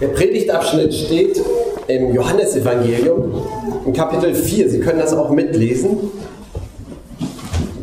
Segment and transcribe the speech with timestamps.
[0.00, 1.44] Der Predigtabschnitt steht
[1.86, 3.34] im Johannesevangelium
[3.84, 4.70] in Kapitel 4.
[4.70, 6.10] Sie können das auch mitlesen.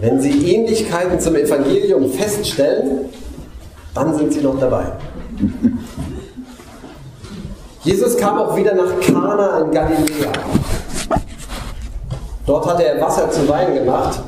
[0.01, 3.09] Wenn Sie Ähnlichkeiten zum Evangelium feststellen,
[3.93, 4.93] dann sind Sie noch dabei.
[7.83, 10.31] Jesus kam auch wieder nach Kana in Galiläa.
[12.47, 14.19] Dort hatte er Wasser zu Wein gemacht.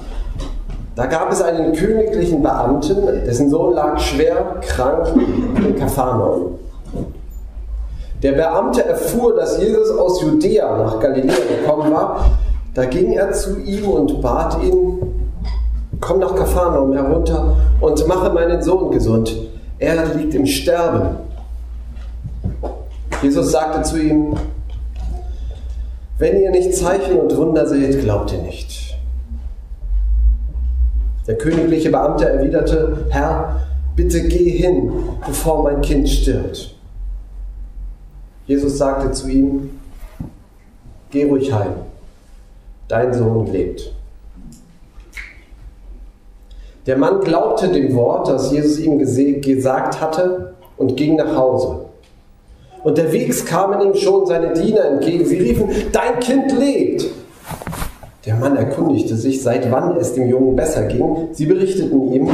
[0.95, 5.07] Da gab es einen königlichen Beamten, dessen Sohn lag schwer krank
[5.55, 6.59] in Kapharnaum.
[8.21, 12.37] Der Beamte erfuhr, dass Jesus aus Judäa nach Galiläa gekommen war.
[12.73, 14.99] Da ging er zu ihm und bat ihn,
[16.01, 19.35] komm nach Kapharnaum herunter und mache meinen Sohn gesund.
[19.79, 21.17] Er liegt im Sterben.
[23.21, 24.35] Jesus sagte zu ihm,
[26.17, 28.97] wenn ihr nicht Zeichen und Wunder seht, glaubt ihr nicht.
[31.27, 33.61] Der königliche Beamte erwiderte, Herr,
[33.95, 34.91] bitte geh hin,
[35.25, 36.75] bevor mein Kind stirbt.
[38.49, 39.79] Jesus sagte zu ihm,
[41.11, 41.73] geh ruhig heim,
[42.87, 43.93] dein Sohn lebt.
[46.87, 51.85] Der Mann glaubte dem Wort, das Jesus ihm gesagt hatte, und ging nach Hause.
[52.83, 55.25] Unterwegs kamen ihm schon seine Diener entgegen.
[55.27, 57.05] Sie riefen, dein Kind lebt.
[58.25, 61.27] Der Mann erkundigte sich, seit wann es dem Jungen besser ging.
[61.33, 62.29] Sie berichteten ihm,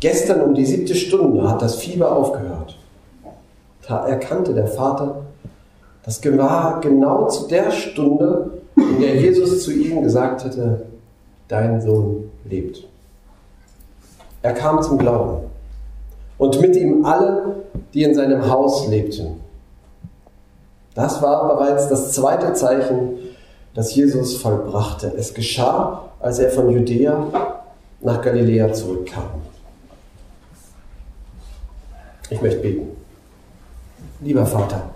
[0.00, 2.76] gestern um die siebte Stunde hat das Fieber aufgehört.
[3.88, 5.22] Da erkannte der Vater,
[6.08, 10.86] das war genau zu der Stunde, in der Jesus zu ihm gesagt hatte,
[11.48, 12.82] dein Sohn lebt.
[14.40, 15.50] Er kam zum Glauben
[16.38, 17.56] und mit ihm alle,
[17.92, 19.40] die in seinem Haus lebten.
[20.94, 23.18] Das war bereits das zweite Zeichen,
[23.74, 25.12] das Jesus vollbrachte.
[25.14, 27.26] Es geschah, als er von Judäa
[28.00, 29.28] nach Galiläa zurückkam.
[32.30, 32.96] Ich möchte beten.
[34.22, 34.88] Lieber Vater,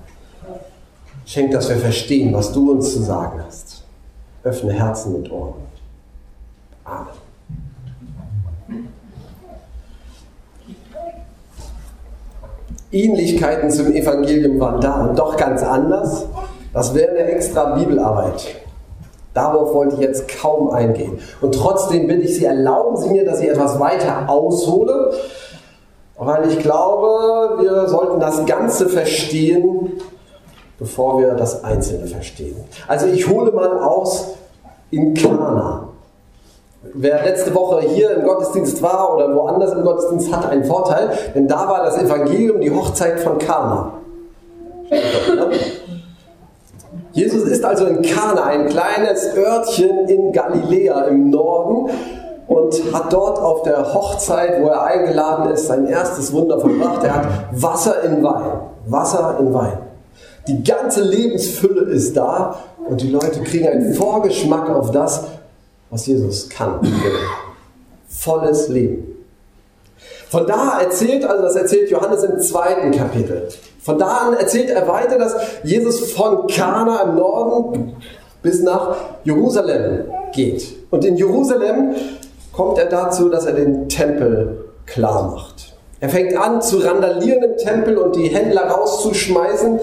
[1.25, 3.84] Schenk, dass wir verstehen, was du uns zu sagen hast.
[4.45, 5.55] Öffne Herzen und Ohren.
[6.84, 7.22] Amen.
[12.93, 16.27] Ähnlichkeiten zum Evangelium waren da und doch ganz anders.
[16.75, 18.56] Das wäre eine extra Bibelarbeit.
[19.34, 21.19] Darauf wollte ich jetzt kaum eingehen.
[21.41, 25.12] Und trotzdem bitte ich Sie, erlauben Sie mir, dass ich etwas weiter aushole,
[26.19, 29.93] weil ich glaube, wir sollten das Ganze verstehen,
[30.78, 32.56] bevor wir das Einzelne verstehen.
[32.88, 34.28] Also ich hole mal aus
[34.91, 35.88] in Kana.
[36.94, 41.47] Wer letzte Woche hier im Gottesdienst war oder woanders im Gottesdienst, hat einen Vorteil, denn
[41.47, 43.93] da war das Evangelium die Hochzeit von Kana.
[47.12, 51.91] Jesus ist also in Kana, ein kleines Örtchen in Galiläa im Norden
[52.49, 57.05] und hat dort auf der Hochzeit, wo er eingeladen ist, sein erstes Wunder vollbracht.
[57.05, 58.61] Er hat Wasser in Wein.
[58.87, 59.78] Wasser in Wein.
[60.48, 62.58] Die ganze Lebensfülle ist da
[62.88, 65.25] und die Leute kriegen einen Vorgeschmack auf das,
[65.91, 66.80] was Jesus kann.
[68.08, 69.08] Volles Leben.
[70.31, 73.48] Von da erzählt, also das erzählt Johannes im zweiten Kapitel.
[73.81, 77.97] Von da an erzählt er weiter, dass Jesus von Kana im Norden
[78.42, 80.66] bis nach Jerusalem geht.
[80.91, 81.94] Und in Jerusalem
[82.52, 85.75] kommt er dazu, dass er den Tempel klar macht.
[86.00, 89.78] Er fängt an zu randalieren im Tempel und die Händler rauszuschmeißen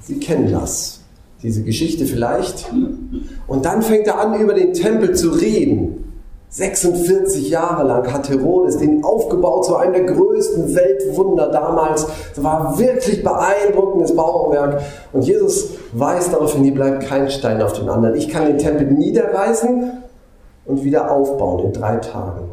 [0.00, 1.00] Sie kennen das,
[1.42, 2.70] diese Geschichte vielleicht.
[3.46, 6.00] Und dann fängt er an, über den Tempel zu reden.
[6.50, 12.06] 46 Jahre lang hat Herodes den aufgebaut zu einem der größten Weltwunder damals.
[12.32, 14.82] Es war wirklich beeindruckendes Bauwerk.
[15.12, 18.16] Und Jesus weiß darauf hin, hier bleibt kein Stein auf dem anderen.
[18.16, 19.92] Ich kann den Tempel niederreißen
[20.66, 22.48] und wieder aufbauen in drei Tagen.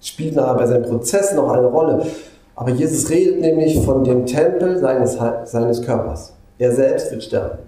[0.00, 2.06] Spielt nachher bei seinem Prozess noch eine Rolle.
[2.58, 6.32] Aber Jesus redet nämlich von dem Tempel seines, seines Körpers.
[6.58, 7.58] Er selbst wird sterben.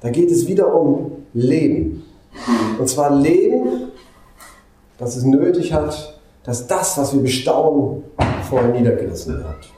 [0.00, 2.02] Da geht es wieder um Leben.
[2.80, 3.92] Und zwar Leben,
[4.98, 8.02] das es nötig hat, dass das, was wir bestaunen,
[8.50, 9.72] vorher niedergelassen wird.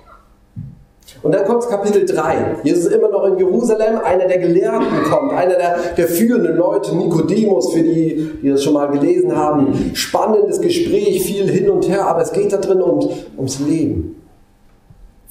[1.24, 2.56] Und dann kommt Kapitel 3.
[2.64, 6.94] Jesus ist immer noch in Jerusalem, einer der Gelehrten kommt, einer der, der führenden Leute,
[6.94, 9.94] Nikodemus, für die, die das schon mal gelesen haben.
[9.94, 13.08] Spannendes Gespräch, viel hin und her, aber es geht da drin um,
[13.38, 14.22] ums Leben.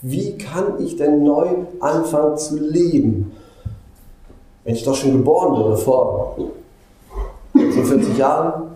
[0.02, 3.32] Wie kann ich denn neu anfangen zu leben?
[4.64, 6.38] Wenn ich doch schon geboren wurde vor
[7.54, 8.72] 46 Jahren,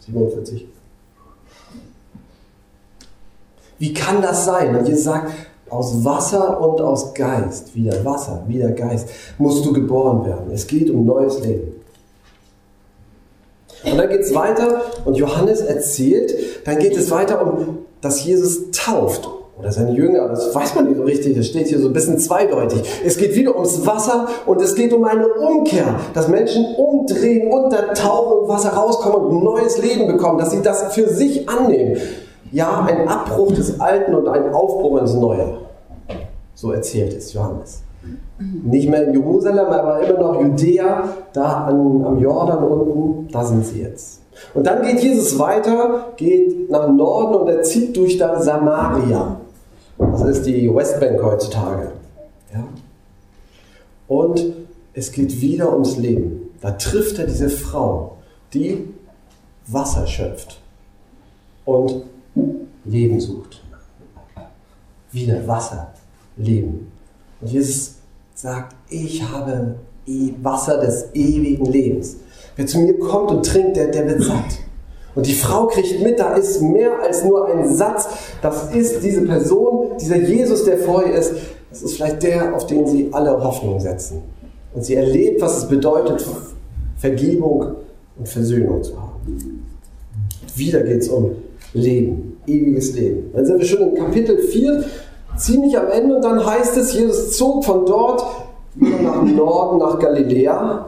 [0.00, 0.66] 47.
[3.78, 4.74] Wie kann das sein?
[4.74, 5.30] Und Jesus sagt,
[5.70, 9.08] aus Wasser und aus Geist, wieder Wasser, wieder Geist,
[9.38, 10.50] musst du geboren werden.
[10.52, 11.80] Es geht um neues Leben.
[13.84, 16.34] Und dann geht es weiter und Johannes erzählt,
[16.66, 19.28] dann geht es weiter um, dass Jesus tauft
[19.58, 22.18] oder seine Jünger, das weiß man nicht so richtig, das steht hier so ein bisschen
[22.18, 22.82] zweideutig.
[23.04, 28.38] Es geht wieder ums Wasser und es geht um eine Umkehr, dass Menschen umdrehen, untertauchen
[28.40, 31.98] und Wasser rauskommen und ein neues Leben bekommen, dass sie das für sich annehmen.
[32.52, 35.58] Ja, ein Abbruch des Alten und ein Aufbruch ins Neue.
[36.54, 37.82] So erzählt es Johannes.
[38.38, 43.64] Nicht mehr in Jerusalem, aber immer noch Judäa, da an, am Jordan unten, da sind
[43.66, 44.20] sie jetzt.
[44.54, 49.36] Und dann geht Jesus weiter, geht nach Norden und er zieht durch dann Samaria.
[49.98, 51.92] Das ist die Westbank heutzutage.
[52.52, 52.64] Ja?
[54.08, 54.54] Und
[54.94, 56.50] es geht wieder ums Leben.
[56.62, 58.16] Da trifft er diese Frau,
[58.54, 58.88] die
[59.66, 60.60] Wasser schöpft
[61.64, 62.02] und
[62.90, 63.62] Leben sucht.
[65.12, 65.92] Wieder Wasser,
[66.36, 66.90] Leben.
[67.40, 67.94] Und Jesus
[68.34, 69.76] sagt, ich habe
[70.42, 72.16] Wasser des ewigen Lebens.
[72.56, 74.58] Wer zu mir kommt und trinkt, der, der wird satt.
[75.14, 78.08] Und die Frau kriegt mit, da ist mehr als nur ein Satz.
[78.42, 81.32] Das ist diese Person, dieser Jesus, der vor ihr ist.
[81.70, 84.22] Das ist vielleicht der, auf den sie alle Hoffnung setzen.
[84.72, 86.24] Und sie erlebt, was es bedeutet,
[86.96, 87.76] Vergebung
[88.18, 89.64] und Versöhnung zu haben.
[90.54, 91.32] Wieder geht es um
[91.72, 93.30] Leben, ewiges Leben.
[93.32, 94.84] Dann sind wir schon in Kapitel 4,
[95.36, 98.24] ziemlich am Ende, und dann heißt es, Jesus zog von dort
[98.74, 100.86] nach Norden, nach Galiläa.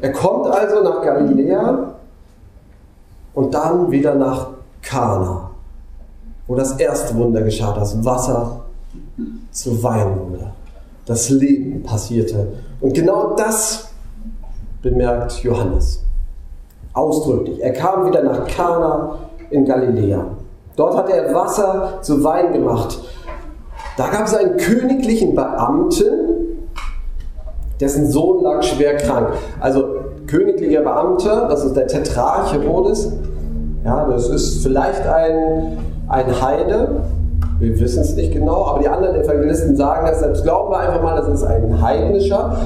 [0.00, 1.94] Er kommt also nach Galiläa
[3.34, 4.48] und dann wieder nach
[4.82, 5.50] Kana,
[6.46, 8.60] wo das erste Wunder geschah, das Wasser
[9.50, 10.52] zu Wein wurde,
[11.06, 12.46] das Leben passierte.
[12.80, 13.88] Und genau das
[14.82, 16.04] bemerkt Johannes
[16.92, 17.62] ausdrücklich.
[17.62, 19.18] Er kam wieder nach Kana
[19.50, 20.26] in Galiläa.
[20.78, 23.00] Dort hat er Wasser zu Wein gemacht.
[23.96, 26.04] Da gab es einen königlichen Beamten,
[27.80, 29.30] dessen Sohn lag schwer krank.
[29.58, 29.84] Also
[30.28, 33.12] königlicher Beamter, das ist der Tetrarch Herodes,
[33.84, 37.02] ja, das ist vielleicht ein, ein Heide,
[37.58, 41.02] wir wissen es nicht genau, aber die anderen Evangelisten sagen das, selbst glauben wir einfach
[41.02, 42.56] mal, das ist ein heidnischer,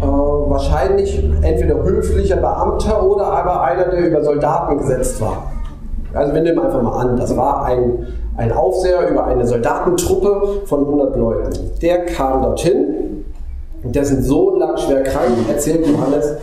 [0.00, 5.59] äh, wahrscheinlich entweder höflicher Beamter oder aber einer, der über Soldaten gesetzt war.
[6.12, 10.80] Also wir nehmen einfach mal an, das war ein, ein Aufseher über eine Soldatentruppe von
[10.80, 11.52] 100 Leuten.
[11.80, 13.24] Der kam dorthin,
[13.84, 16.36] dessen Sohn lag schwer krank, erzählt Johannes,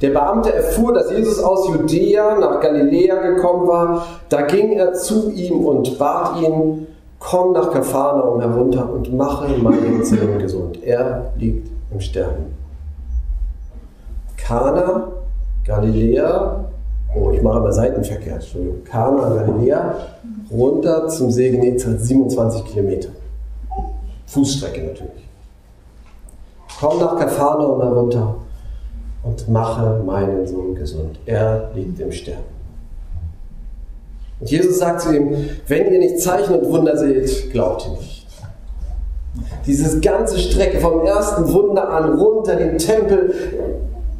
[0.00, 4.06] der Beamte erfuhr, dass Jesus aus Judäa nach Galiläa gekommen war.
[4.28, 6.86] Da ging er zu ihm und bat ihn,
[7.18, 10.82] komm nach Kapharnaum herunter und mache meinen Sohn gesund.
[10.84, 12.54] Er liegt im Sterben.
[14.36, 15.08] Kana,
[15.66, 16.64] Galiläa,
[17.14, 18.84] oh, ich mache mal Seitenverkehr, Entschuldigung.
[18.84, 19.94] Kana, Galiläa,
[20.50, 23.10] runter zum See Genezareth, 27 Kilometer.
[24.26, 25.28] Fußstrecke natürlich.
[26.78, 28.36] Komm nach Kapharnaum herunter
[29.22, 31.18] und mache meinen Sohn gesund.
[31.26, 32.58] Er liegt im Sterben.
[34.40, 35.34] Und Jesus sagt zu ihm,
[35.66, 38.26] wenn ihr nicht Zeichen und Wunder seht, glaubt ihr nicht.
[39.66, 43.34] Diese ganze Strecke vom ersten Wunder an runter den Tempel,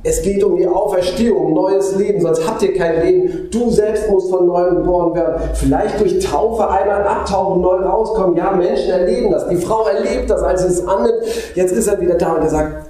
[0.02, 3.48] es geht um die Auferstehung, neues Leben, sonst habt ihr kein Leben.
[3.50, 5.42] Du selbst musst von neuem geboren werden.
[5.54, 8.36] Vielleicht durch Taufe einmal abtauchen, neu rauskommen.
[8.36, 9.48] Ja, Menschen erleben das.
[9.48, 11.22] Die Frau erlebt das, als sie es annimmt.
[11.54, 12.88] Jetzt ist er wieder da und er sagt,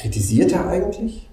[0.00, 1.28] Kritisiert er eigentlich?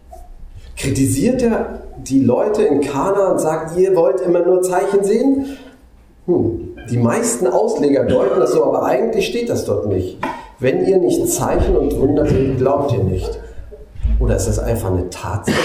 [0.77, 5.57] Kritisiert er die Leute in Kana und sagt, ihr wollt immer nur Zeichen sehen?
[6.25, 6.75] Hm.
[6.89, 10.17] Die meisten Ausleger deuten das so, aber eigentlich steht das dort nicht.
[10.59, 13.39] Wenn ihr nicht Zeichen und Wunder seht, glaubt ihr nicht.
[14.19, 15.57] Oder ist das einfach eine Tatsache?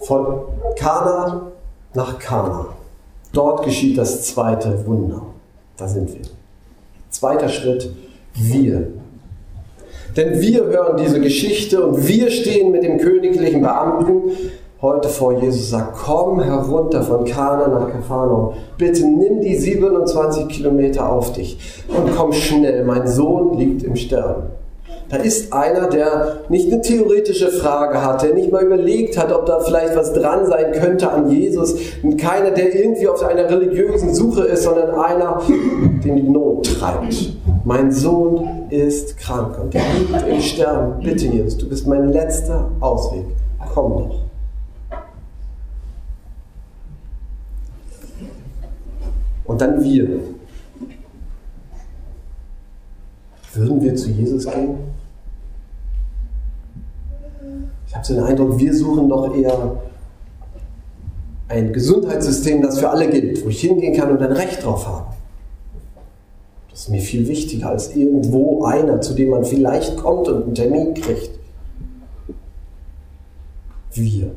[0.00, 0.42] Von
[0.76, 1.52] Kana
[1.94, 2.66] nach Kana.
[3.32, 5.22] Dort geschieht das zweite Wunder.
[5.76, 6.20] Da sind wir.
[7.10, 7.90] Zweiter Schritt,
[8.34, 8.88] wir.
[10.16, 14.32] Denn wir hören diese Geschichte und wir stehen mit dem königlichen Beamten
[14.82, 18.54] heute vor Jesus sagt, komm herunter von Kana nach Kapharnaum.
[18.76, 21.56] Bitte nimm die 27 Kilometer auf dich
[21.88, 22.84] und komm schnell.
[22.84, 24.48] Mein Sohn liegt im Sterben.
[25.08, 29.46] Da ist einer, der nicht eine theoretische Frage hat, der nicht mal überlegt hat, ob
[29.46, 31.76] da vielleicht was dran sein könnte an Jesus.
[32.18, 35.42] Keiner, der irgendwie auf einer religiösen Suche ist, sondern einer,
[36.02, 37.36] den die Not treibt.
[37.64, 41.00] Mein Sohn ist krank und er liegt im Sterben.
[41.04, 43.26] Bitte, Jesus, du bist mein letzter Ausweg.
[43.74, 44.22] Komm doch.
[49.44, 50.08] Und dann wir.
[53.54, 54.76] Würden wir zu Jesus gehen?
[57.86, 59.76] Ich habe so den Eindruck, wir suchen doch eher
[61.48, 65.14] ein Gesundheitssystem, das für alle gilt, wo ich hingehen kann und ein Recht drauf habe.
[66.70, 70.54] Das ist mir viel wichtiger als irgendwo einer, zu dem man vielleicht kommt und einen
[70.54, 71.30] Termin kriegt.
[73.92, 74.30] Wir.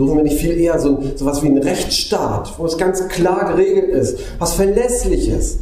[0.00, 3.52] Suchen wir nicht viel eher so, so was wie einen Rechtsstaat, wo es ganz klar
[3.52, 5.58] geregelt ist, was Verlässliches.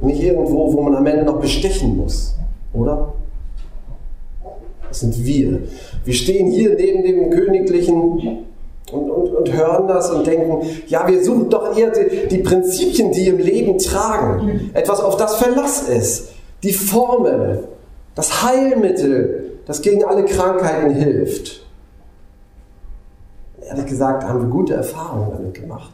[0.00, 2.34] Nicht irgendwo, wo man am Ende noch bestechen muss,
[2.72, 3.12] oder?
[4.88, 5.60] Das sind wir.
[6.04, 8.44] Wir stehen hier neben dem königlichen
[8.90, 13.12] und, und, und hören das und denken, ja, wir suchen doch eher die, die Prinzipien,
[13.12, 14.72] die im Leben tragen.
[14.74, 16.30] Etwas, auf das Verlass ist.
[16.64, 17.68] Die Formel,
[18.16, 21.67] das Heilmittel, das gegen alle Krankheiten hilft
[23.68, 25.92] ehrlich gesagt, haben wir gute Erfahrungen damit gemacht.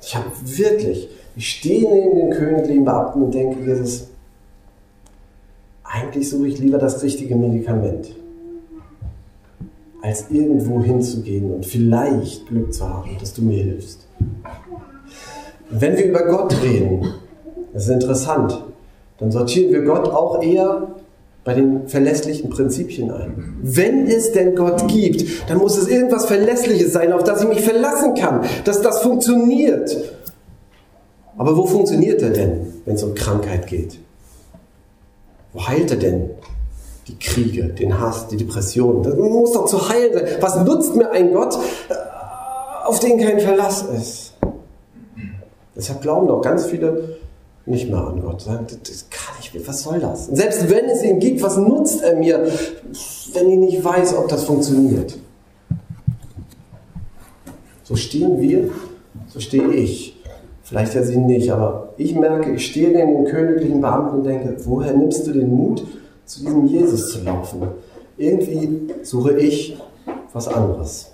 [0.00, 4.08] Ich habe wirklich, ich stehe neben den königlichen Beamten und denke, Jesus,
[5.82, 8.14] eigentlich suche ich lieber das richtige Medikament,
[10.02, 14.06] als irgendwo hinzugehen und vielleicht Glück zu haben, dass du mir hilfst.
[15.70, 17.14] wenn wir über Gott reden,
[17.72, 18.62] das ist interessant,
[19.18, 20.88] dann sortieren wir Gott auch eher
[21.44, 23.58] bei den verlässlichen Prinzipien ein.
[23.62, 27.60] Wenn es denn Gott gibt, dann muss es irgendwas Verlässliches sein, auf das ich mich
[27.60, 29.94] verlassen kann, dass das funktioniert.
[31.36, 33.98] Aber wo funktioniert er denn, wenn es um Krankheit geht?
[35.52, 36.30] Wo heilt er denn
[37.08, 39.02] die Kriege, den Hass, die Depressionen?
[39.02, 40.24] Das muss doch zu heilen sein.
[40.40, 41.58] Was nutzt mir ein Gott,
[42.84, 44.32] auf den kein Verlass ist?
[45.76, 47.18] Deshalb glauben doch ganz viele
[47.66, 48.46] nicht mehr an Gott.
[48.46, 50.28] Das kann ich was soll das?
[50.28, 52.46] Und selbst wenn es ihn gibt, was nutzt er mir,
[53.32, 55.16] wenn ich nicht weiß, ob das funktioniert?
[57.84, 58.70] So stehen wir,
[59.28, 60.22] so stehe ich.
[60.62, 64.56] Vielleicht ja sie nicht, aber ich merke, ich stehe neben den königlichen Beamten und denke,
[64.64, 65.86] woher nimmst du den Mut,
[66.24, 67.68] zu diesem Jesus zu laufen?
[68.16, 69.76] Irgendwie suche ich
[70.32, 71.10] was anderes.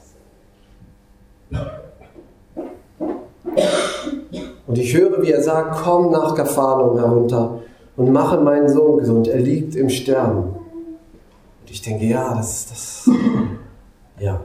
[4.70, 7.58] Und ich höre, wie er sagt, komm nach Kapharnaum herunter
[7.96, 9.26] und mache meinen Sohn gesund.
[9.26, 10.44] Er liegt im Sterben.
[10.44, 13.10] Und ich denke, ja, das ist das.
[14.20, 14.42] Ja.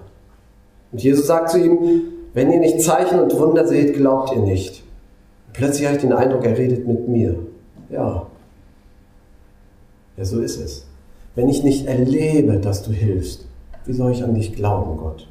[0.91, 1.77] Und Jesus sagt zu ihm,
[2.34, 4.84] wenn ihr nicht Zeichen und Wunder seht, glaubt ihr nicht.
[5.46, 7.36] Und plötzlich habe ich den Eindruck, er redet mit mir.
[7.91, 8.25] Ja.
[10.17, 10.88] Ja, so ist es.
[11.36, 13.46] Wenn ich nicht erlebe, dass du hilfst,
[13.86, 15.27] wie soll ich an dich glauben, Gott?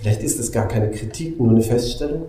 [0.00, 2.22] Vielleicht ist es gar keine Kritik, nur eine Feststellung.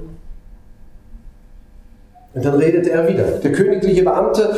[2.34, 3.24] Und dann redete er wieder.
[3.24, 4.54] Der königliche Beamte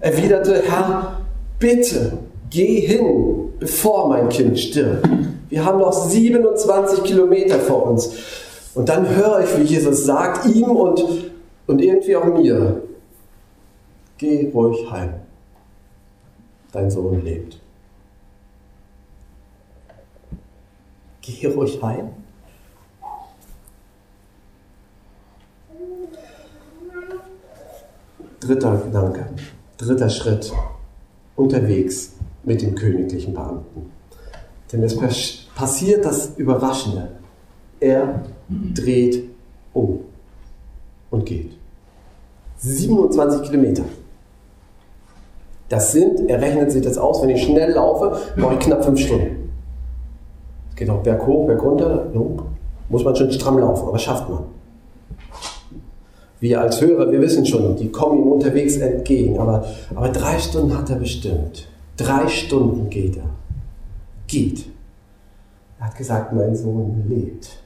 [0.00, 1.20] erwiderte, Herr,
[1.58, 2.18] bitte,
[2.48, 5.06] geh hin, bevor mein Kind stirbt.
[5.50, 8.10] Wir haben noch 27 Kilometer vor uns.
[8.74, 11.30] Und dann höre ich, wie Jesus sagt, ihm und,
[11.66, 12.82] und irgendwie auch mir,
[14.16, 15.12] geh ruhig heim.
[16.72, 17.58] Dein Sohn lebt.
[21.20, 22.10] Geh ruhig heim.
[28.40, 29.26] Dritter Gedanke,
[29.76, 30.50] dritter Schritt,
[31.36, 33.92] unterwegs mit dem königlichen Beamten.
[34.72, 34.96] Denn es
[35.54, 37.08] passiert das Überraschende.
[37.80, 39.24] Er dreht
[39.74, 40.00] um
[41.10, 41.52] und geht.
[42.56, 43.84] 27 Kilometer.
[45.68, 49.00] Das sind, er rechnet sich das aus, wenn ich schnell laufe, brauche ich knapp fünf
[49.00, 49.52] Stunden.
[50.70, 52.06] Es geht auch berghoch, bergunter,
[52.88, 54.44] muss man schon stramm laufen, aber schafft man.
[56.40, 60.76] Wir als Hörer, wir wissen schon, die kommen ihm unterwegs entgegen, aber, aber drei Stunden
[60.76, 61.68] hat er bestimmt.
[61.98, 63.28] Drei Stunden geht er.
[64.26, 64.64] Geht.
[65.78, 67.58] Er hat gesagt, mein Sohn lebt.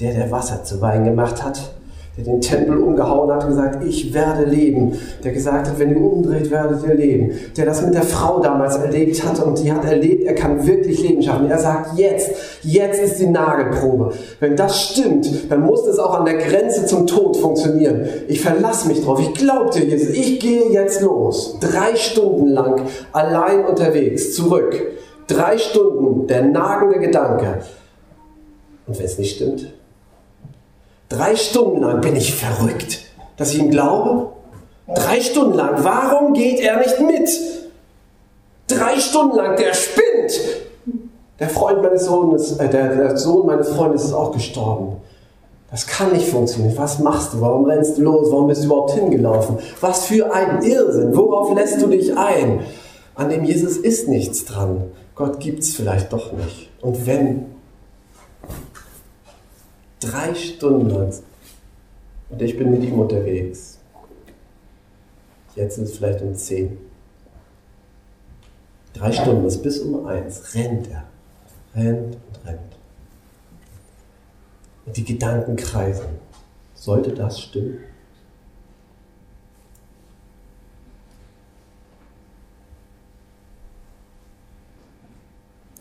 [0.00, 1.74] Der, der Wasser zu Wein gemacht hat,
[2.16, 4.98] der den Tempel umgehauen hat und gesagt, ich werde leben.
[5.22, 7.32] Der gesagt hat, wenn ihr umdreht, werdet ihr leben.
[7.56, 11.02] Der das mit der Frau damals erlebt hat und die hat erlebt, er kann wirklich
[11.02, 11.50] Leben schaffen.
[11.50, 12.30] Er sagt, jetzt,
[12.62, 14.14] jetzt ist die Nagelprobe.
[14.40, 18.08] Wenn das stimmt, dann muss es auch an der Grenze zum Tod funktionieren.
[18.28, 19.20] Ich verlasse mich drauf.
[19.20, 20.08] Ich glaube dir, Jesus.
[20.08, 21.58] Ich gehe jetzt los.
[21.60, 22.80] Drei Stunden lang
[23.12, 24.74] allein unterwegs, zurück.
[25.26, 27.58] Drei Stunden, der nagende Gedanke.
[28.86, 29.75] Und wenn es nicht stimmt,
[31.08, 33.00] Drei Stunden lang bin ich verrückt,
[33.36, 34.32] dass ich ihm glaube.
[34.94, 37.28] Drei Stunden lang, warum geht er nicht mit?
[38.68, 40.40] Drei Stunden lang, der spinnt.
[41.38, 44.96] Der Freund meines Sohnes, äh, der, der Sohn meines Freundes ist auch gestorben.
[45.70, 46.76] Das kann nicht funktionieren.
[46.78, 47.40] Was machst du?
[47.40, 48.28] Warum rennst du los?
[48.30, 49.58] Warum bist du überhaupt hingelaufen?
[49.80, 51.16] Was für ein Irrsinn.
[51.16, 52.60] Worauf lässt du dich ein?
[53.14, 54.84] An dem Jesus ist nichts dran.
[55.14, 56.70] Gott gibt es vielleicht doch nicht.
[56.80, 57.46] Und wenn,
[60.00, 61.12] Drei Stunden.
[62.28, 63.78] Und ich bin mit ihm unterwegs.
[65.54, 66.76] Jetzt ist es vielleicht um zehn.
[68.92, 71.04] Drei Stunden, ist bis um eins, rennt er.
[71.74, 72.76] Rennt und rennt.
[74.84, 76.06] Und die Gedanken kreisen.
[76.74, 77.78] Sollte das stimmen?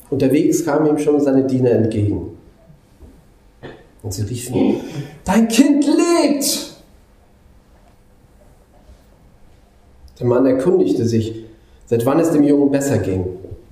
[0.10, 2.35] Unterwegs kamen ihm schon seine Diener entgegen.
[4.06, 4.76] Und sie riefen,
[5.24, 6.76] dein Kind lebt!
[10.20, 11.44] Der Mann erkundigte sich,
[11.88, 13.26] seit wann es dem Jungen besser ging.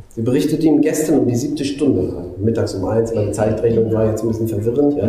[0.09, 4.23] Sie berichtete ihm gestern um die siebte Stunde, mittags um eins, meine Zeitrechnung war jetzt
[4.23, 5.07] ein bisschen verwirrend, ja.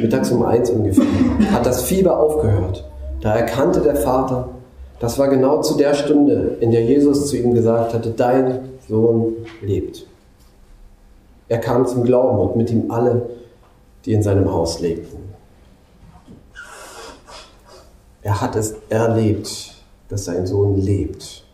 [0.00, 1.04] mittags um eins ungefähr,
[1.52, 2.88] hat das Fieber aufgehört.
[3.20, 4.48] Da erkannte der Vater,
[4.98, 9.34] das war genau zu der Stunde, in der Jesus zu ihm gesagt hatte, dein Sohn
[9.60, 10.06] lebt.
[11.48, 13.28] Er kam zum Glauben und mit ihm alle,
[14.08, 15.18] die in seinem Haus lebten.
[18.22, 19.74] Er hat es erlebt,
[20.08, 21.44] dass sein Sohn lebt.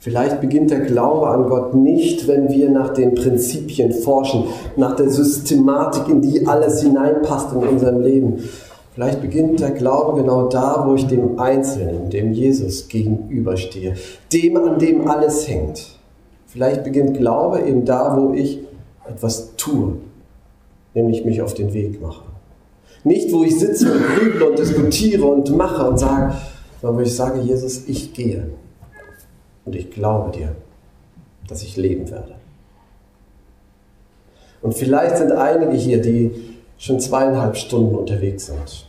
[0.00, 4.44] Vielleicht beginnt der Glaube an Gott nicht, wenn wir nach den Prinzipien forschen,
[4.76, 8.42] nach der Systematik, in die alles hineinpasst in unserem Leben.
[8.94, 13.94] Vielleicht beginnt der Glaube genau da, wo ich dem Einzelnen, dem Jesus gegenüberstehe,
[14.32, 15.98] dem, an dem alles hängt.
[16.46, 18.60] Vielleicht beginnt Glaube eben da, wo ich
[19.08, 19.98] etwas tue,
[20.98, 22.24] nämlich mich auf den Weg mache.
[23.04, 26.34] Nicht, wo ich sitze und grüble und diskutiere und mache und sage,
[26.80, 28.50] sondern wo ich sage, Jesus, ich gehe.
[29.64, 30.56] Und ich glaube dir,
[31.46, 32.34] dass ich leben werde.
[34.60, 36.32] Und vielleicht sind einige hier, die
[36.76, 38.86] schon zweieinhalb Stunden unterwegs sind.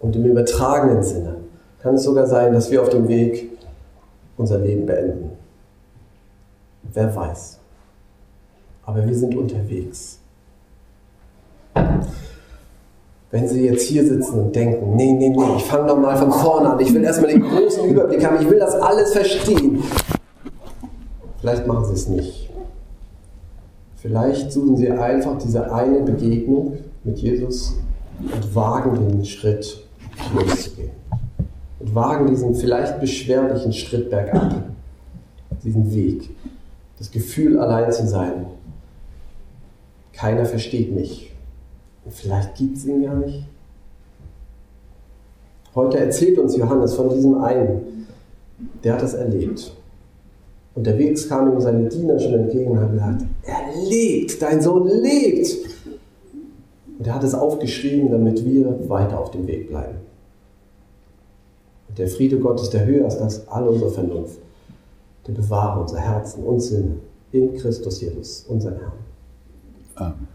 [0.00, 1.36] Und im übertragenen Sinne
[1.82, 3.50] kann es sogar sein, dass wir auf dem Weg
[4.36, 5.30] unser Leben beenden.
[6.92, 7.58] Wer weiß.
[8.86, 10.18] Aber wir sind unterwegs.
[13.30, 16.30] Wenn Sie jetzt hier sitzen und denken, nee, nee, nee, ich fange doch mal von
[16.30, 19.82] vorne an, ich will erstmal den großen Überblick haben, ich will das alles verstehen.
[21.40, 22.50] Vielleicht machen Sie es nicht.
[23.96, 27.74] Vielleicht suchen Sie einfach diese eine Begegnung mit Jesus
[28.20, 29.82] und wagen den Schritt
[30.34, 30.90] loszugehen.
[31.80, 34.62] Und wagen diesen vielleicht beschwerlichen Schritt bergab.
[35.64, 36.30] Diesen Weg.
[36.98, 38.46] Das Gefühl, allein zu sein.
[40.16, 41.32] Keiner versteht mich.
[42.04, 43.44] Und vielleicht gibt es ihn gar nicht.
[45.74, 48.06] Heute erzählt uns Johannes von diesem einen,
[48.84, 49.74] der hat das erlebt.
[50.74, 55.56] Unterwegs kamen ihm seine Diener schon entgegen und haben gesagt, er lebt, dein Sohn lebt.
[56.98, 59.96] Und er hat es aufgeschrieben, damit wir weiter auf dem Weg bleiben.
[61.88, 64.38] Und der Friede Gottes, der höher ist als all unsere Vernunft,
[65.26, 66.96] der bewahre unser Herzen und Sinne
[67.32, 69.13] in Christus Jesus, unseren Herrn.
[69.96, 70.33] Amen.